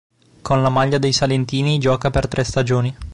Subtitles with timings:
[0.41, 2.95] Con la maglia dei salentini gioca per tre stagioni.